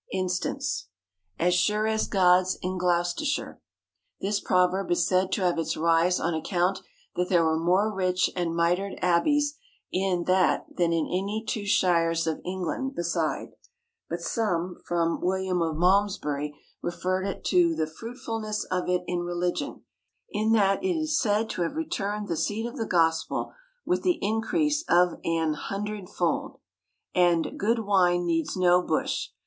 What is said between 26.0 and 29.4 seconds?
fold. And "Good wine needs no bush."